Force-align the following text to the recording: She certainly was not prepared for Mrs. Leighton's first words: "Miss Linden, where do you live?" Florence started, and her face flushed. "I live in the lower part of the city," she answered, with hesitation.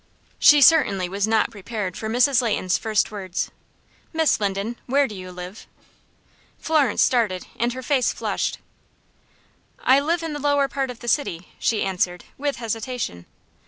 She 0.39 0.63
certainly 0.63 1.07
was 1.07 1.27
not 1.27 1.51
prepared 1.51 1.95
for 1.95 2.09
Mrs. 2.09 2.41
Leighton's 2.41 2.75
first 2.75 3.11
words: 3.11 3.51
"Miss 4.13 4.39
Linden, 4.39 4.77
where 4.87 5.07
do 5.07 5.13
you 5.13 5.31
live?" 5.31 5.67
Florence 6.57 7.03
started, 7.03 7.45
and 7.55 7.73
her 7.73 7.83
face 7.83 8.11
flushed. 8.11 8.57
"I 9.83 9.99
live 9.99 10.23
in 10.23 10.33
the 10.33 10.39
lower 10.39 10.67
part 10.67 10.89
of 10.89 11.01
the 11.01 11.07
city," 11.07 11.49
she 11.59 11.83
answered, 11.83 12.25
with 12.35 12.55
hesitation. 12.55 13.27